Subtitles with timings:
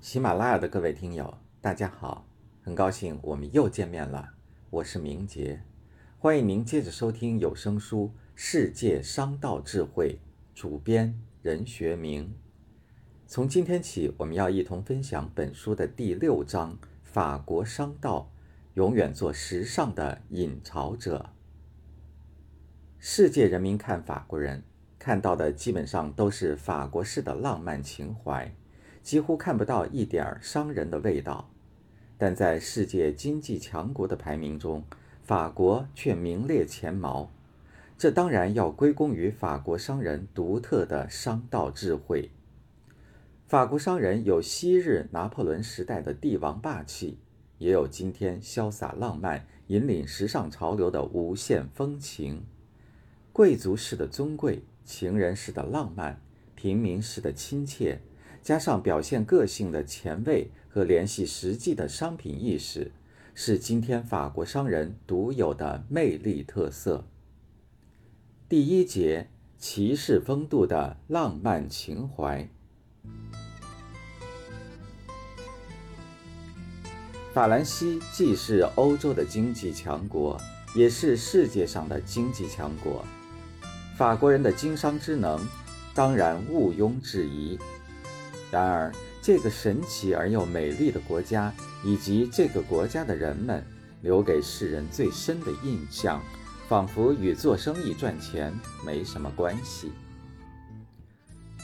[0.00, 2.26] 喜马拉雅的各位听友，大家好，
[2.62, 4.30] 很高兴我们又见面了。
[4.70, 5.62] 我是明杰，
[6.18, 10.18] 欢迎您接着收听有声书《世界商道智慧》，
[10.58, 12.34] 主编任学明。
[13.26, 18.32] 从今天起，我们要一同分享本书的第六章：法国商道
[18.72, 21.28] 永远做时尚的引潮者。
[22.98, 24.64] 世界人民看法国人，
[24.98, 28.50] 看到的基本上都是法国式的浪漫情怀。
[29.02, 31.50] 几乎看不到一点儿商人的味道，
[32.18, 34.84] 但在世界经济强国的排名中，
[35.22, 37.30] 法国却名列前茅。
[37.96, 42.30] 这当然要归功于法国商人独特的商道智慧。
[43.46, 47.18] 法国商人有昔日拿破仑时代的帝王霸气，
[47.58, 52.44] 也有今天潇洒浪漫、引领时尚潮流的无限风情。
[53.32, 56.20] 贵族式的尊贵，情人式的浪漫，
[56.54, 58.00] 平民式的亲切。
[58.42, 62.90] 加上表现个性的前卫和联系实际的商品意识，
[63.34, 67.04] 是今天法国商人独有的魅力特色。
[68.48, 69.28] 第一节：
[69.58, 72.48] 骑士风度的浪漫情怀。
[77.32, 80.36] 法兰西既是欧洲的经济强国，
[80.74, 83.04] 也是世界上的经济强国。
[83.96, 85.38] 法国人的经商之能，
[85.94, 87.56] 当然毋庸置疑。
[88.50, 91.52] 然而，这个神奇而又美丽的国家，
[91.84, 93.64] 以及这个国家的人们，
[94.02, 96.20] 留给世人最深的印象，
[96.68, 98.52] 仿佛与做生意赚钱
[98.84, 99.92] 没什么关系。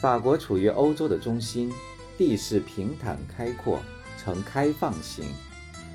[0.00, 1.72] 法国处于欧洲的中心，
[2.16, 3.80] 地势平坦开阔，
[4.22, 5.24] 呈开放型，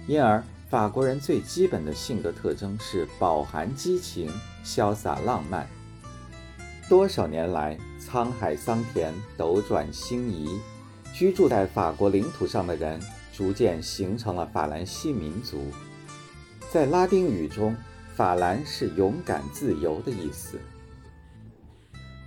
[0.08, 4.30] 因而法国人最基本的性格特征是饱含激情、
[4.66, 5.68] 潇洒浪漫。
[6.90, 10.60] 多少年来，沧海桑田，斗转星移。
[11.14, 13.00] 居住在法国领土上的人，
[13.34, 15.66] 逐渐形成了法兰西民族。
[16.72, 17.76] 在拉丁语中
[18.16, 20.58] ，“法兰”是勇敢、自由的意思。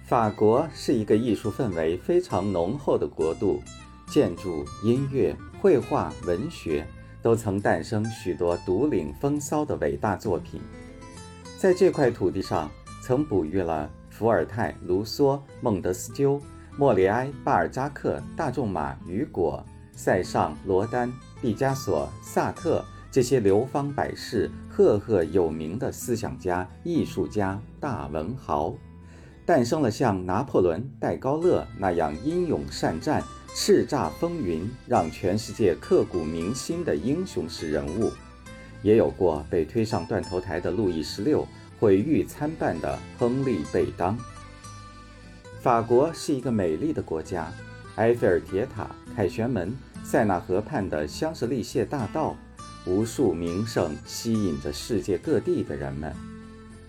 [0.04, 3.62] 法国是一个艺术氛围非常浓厚的国度，
[4.06, 6.86] 建筑、音乐、绘画、文学
[7.22, 10.60] 都曾诞生许多独领风骚的伟大作品。
[11.58, 12.70] 在这块土地上，
[13.02, 16.38] 曾哺育了伏尔泰、卢梭、孟德斯鸠。
[16.76, 28.74] 莫里埃、巴尔扎克、大仲马、雨果、塞尚、罗丹、毕加索、萨特这些流芳百世、赫赫有名的思想家、艺术家、大文豪，
[29.46, 33.22] 诞生了像拿破仑、戴高乐那样英勇善战、
[33.54, 38.10] 叱咤风云、让全世界刻骨铭心的英雄式人物，
[38.82, 41.46] 也有过被推上断头台的路易十六、
[41.78, 44.18] 毁誉参半的亨利·贝当。
[45.64, 47.50] 法国是一个美丽的国家，
[47.94, 48.86] 埃菲尔铁塔、
[49.16, 52.36] 凯旋门、塞纳河畔的香榭丽榭大道，
[52.84, 56.12] 无数名胜吸引着世界各地的人们。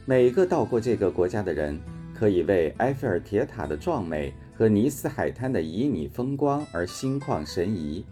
[0.04, 1.80] 每个到过这个国家的人，
[2.14, 8.06] 可以为埃菲尔铁塔的壮美和尼斯海滩的旖旎风光而心旷神怡，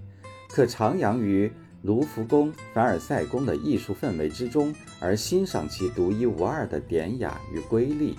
[0.48, 1.52] 可徜徉于
[1.82, 8.18] 卢浮宫、凡尔赛宫的艺术氛围之中，而欣赏其独一无二的典雅与瑰丽，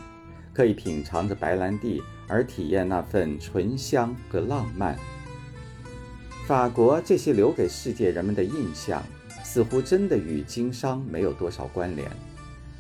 [0.55, 2.03] 可以品尝着白兰地。
[2.27, 4.97] 而体验那份醇香和浪漫。
[6.47, 9.03] 法国这些留给世界人们的印象，
[9.43, 12.11] 似乎真的与经商没有多少关联。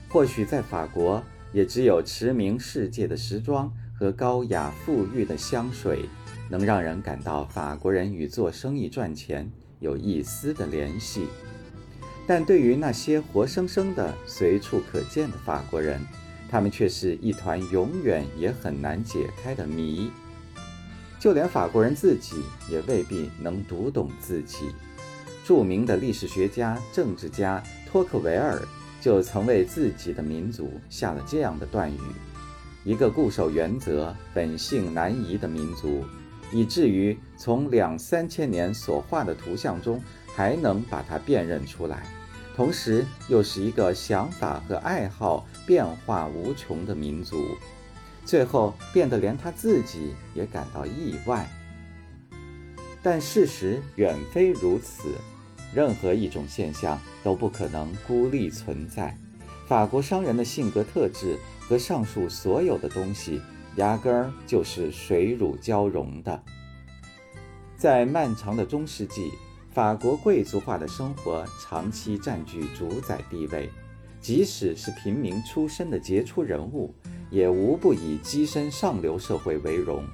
[0.08, 6.08] 或许在法国，也只有驰名世界的时装和高雅富裕的香水，
[6.48, 9.46] 能让人感到法国人与做生意赚钱
[9.78, 11.26] 有一丝的联系。
[12.26, 16.00] 但对于那些活生生的、随处可见的法国人，
[16.54, 20.08] 他们却是一团永远也很难解开的谜，
[21.18, 22.36] 就连法国人自己
[22.70, 24.66] 也未必能读懂自己。
[25.44, 27.60] 著名的历史学家、政治家
[27.90, 28.62] 托克维尔
[29.00, 31.98] 就曾为自己的民族下了这样的断语：
[32.84, 36.04] 一个固守原则、本性难移的民族，
[36.52, 40.00] 以至于从两三千年所画的图像中
[40.36, 42.06] 还能把它辨认出来。
[42.56, 47.56] 同时，又是一个想法和爱好变化无穷的民族，
[48.24, 51.48] 最后变得连他自己也感到意外。
[53.02, 55.08] 但事实远非如此，
[55.74, 59.18] 任何一种现象都不可能孤立存在。
[59.66, 63.42] 法国商人的性格特质和上述所有的东西，
[63.76, 66.40] 压根儿就是水乳交融的。
[67.76, 69.32] 在漫长的中世纪。
[69.74, 73.68] 法国贵族化的生活长期占据主宰地位，
[74.20, 76.94] 即使是平民出身的杰出人物，
[77.28, 80.04] 也无不以跻身上流社会为荣，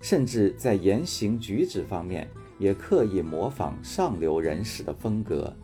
[0.00, 2.26] 甚至在言行举止方面
[2.58, 5.54] 也刻意模仿上流人士的风格，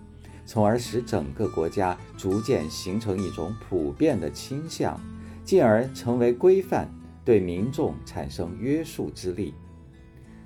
[0.45, 5.01] 从而使整个国家逐渐形成一种普遍的倾向，
[5.47, 6.87] 进而成为规范，
[7.25, 9.55] 对民众产生约束之力。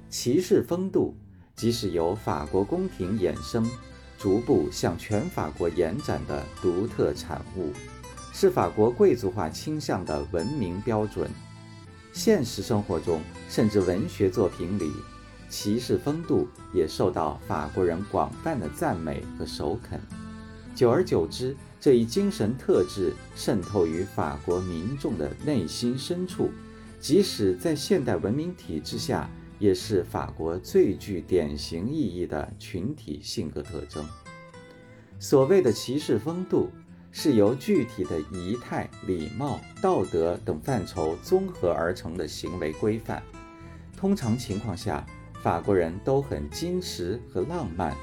[0.08, 1.12] 骑士风度
[1.60, 3.68] 即是由法国宫廷衍生，
[4.18, 7.70] 逐步向全法国延展的独特产物，
[8.32, 11.30] 是法国贵族化倾向的文明标准。
[12.14, 13.20] 现实生活中，
[13.50, 14.90] 甚至文学作品里。
[15.50, 20.00] 骑士风度也受到法国人广泛的赞美和首肯，
[20.74, 26.48] 久而久之，这一精神特质渗透于法国民众的内心深处，
[26.98, 29.28] 即使在现代文明体制下，
[29.60, 34.04] 也是法国最具典型意义的群体性格特征。
[35.20, 36.68] 所谓的骑士风度，
[37.12, 43.22] 是由具体的仪态、礼貌、道德等范畴综合而成的行为规范，
[43.96, 45.06] 通常情况下。
[45.42, 47.96] 法国人都很矜持和浪漫，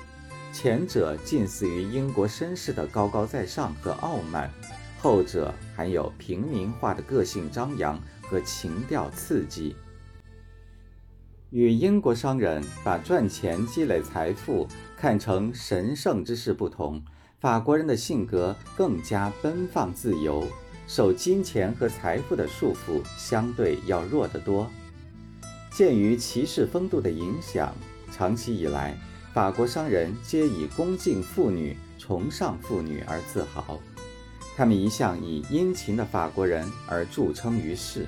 [0.52, 4.52] 前者近似于英国绅士的高高在上和傲慢，
[4.98, 9.76] 后者含有平民化的个性张扬和情调刺激。
[11.52, 14.68] 与英国商人把赚钱积累财富
[14.98, 17.02] 看成神圣之事不同，
[17.40, 20.46] 法国人的性格更加奔放自由，
[20.88, 24.70] 受金钱和财富的束缚相对要弱得多。
[25.72, 27.74] 鉴于骑士风度的影响，
[28.12, 28.98] 长期以来，
[29.34, 33.80] 法国商人皆以恭敬妇女、崇尚妇女而自豪。
[34.58, 38.06] 他们一向以殷勤的法国人而著称于世。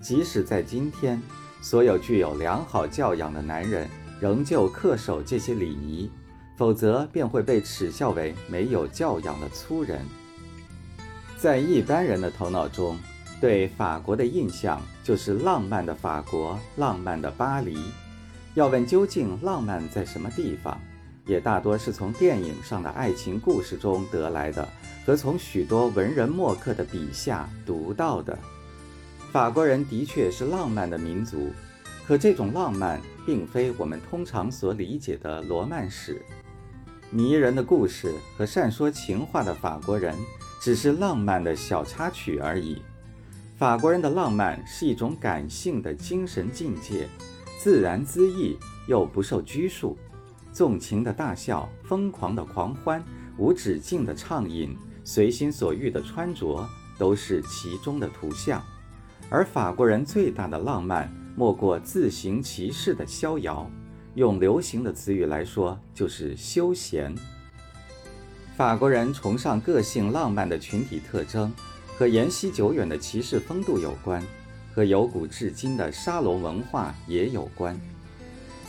[0.00, 1.20] 即使在今天，
[1.64, 3.88] 所有具有良好教养的男人
[4.20, 6.10] 仍旧恪守这些礼仪，
[6.58, 10.04] 否则便会被耻笑为没有教养的粗人。
[11.38, 12.98] 在一般人的头脑中，
[13.40, 17.78] 对法国的印象就是浪漫的法国，浪漫的巴黎。
[18.52, 20.78] 要问究竟浪漫在什么地方，
[21.24, 24.68] 也大多是从电影上的爱情故事中得来的，
[25.06, 28.38] 和从许多文人墨客的笔下读到的。
[29.34, 31.50] 法国人的确是浪漫的民族，
[32.06, 36.22] 可这种浪漫并非我们通常所理解的罗曼史。
[37.10, 40.14] 迷人的故事和善说情话的法国人，
[40.60, 42.80] 只是浪漫的小插曲而已。
[43.56, 47.08] 法国人的浪漫是一种感性的精神境界，
[47.58, 49.98] 自然恣意又不受拘束，
[50.52, 53.04] 纵情的大笑，疯狂的狂欢，
[53.36, 56.64] 无止境的畅饮，随心所欲的穿着，
[56.96, 58.64] 都是其中的图像。
[59.34, 63.68] 而法国人最大的浪漫，莫过自行其事的逍遥，
[64.14, 67.12] 用流行的词语来说，就是休闲。
[68.56, 71.52] 法国人崇尚个性浪漫的群体特征。
[71.98, 74.22] 和沿袭久远的骑士风度有关，
[74.72, 77.76] 和由古至今的沙龙文化也有关。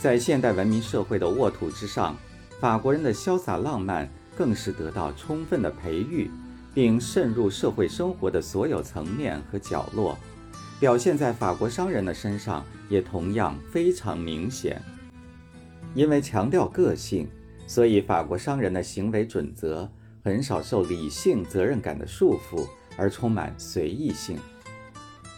[0.00, 2.16] 在现代文明社会的沃土之上，
[2.60, 6.28] 法国人的潇洒浪漫更是得到充分的培育，
[6.74, 10.18] 并渗入社会生活的所有层面和角落，
[10.80, 14.80] 表现在法国商人的身上也同样非常明显。
[15.94, 17.28] 因为强调个性，
[17.66, 19.90] 所以法国商人的行为准则
[20.22, 22.66] 很少受理性责任感的束缚。
[22.98, 24.38] 而充满随意性。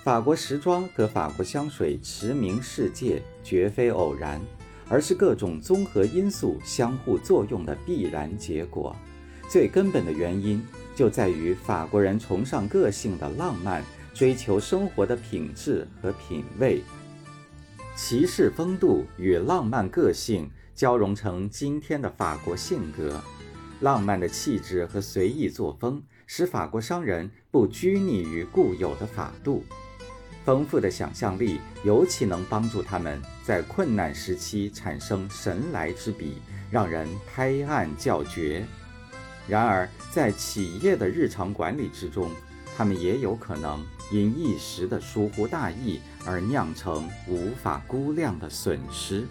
[0.05, 4.41] 法国时装和法国香水驰名世界，绝非偶然，
[4.89, 8.95] 而是各种综合因素相互作用的必然结果。
[9.51, 10.65] 最根本的原因
[10.95, 13.83] 就在于法国人崇尚个性的浪漫，
[14.19, 16.83] 追求生活的品质和品味。
[17.95, 23.23] 骑士风度与浪漫个性交融成今天的法国性格，
[23.79, 26.03] 浪漫的气质和随意作风。
[26.27, 29.65] 使法国商人不拘泥于固有的法度，
[30.45, 36.35] 丰富的想象力尤其能帮助他们在困难时期产生神来之笔，
[36.73, 38.67] 让人拍案叫绝。
[39.47, 42.31] 然而，在企业的日常管理之中，
[42.79, 49.27] 他们也有可能因一时的疏忽大意而酿成无法估量的损失。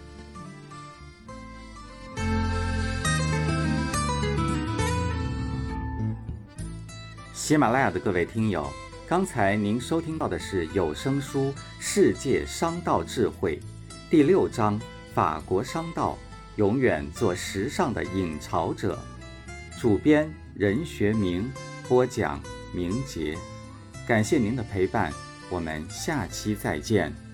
[7.32, 8.70] 喜马拉雅的各位听友，
[9.08, 11.46] 刚才您收听到的是有声书
[11.80, 13.56] 《世界商道智慧》
[14.10, 14.78] 第六章
[15.14, 16.18] 《法国商道：
[16.56, 18.98] 永远做时尚的引潮者》，
[19.80, 21.50] 主编任学明，
[21.88, 22.38] 播讲
[22.72, 23.36] 明杰。
[24.06, 25.12] 感谢您的陪伴，
[25.50, 27.27] 我们下期再见。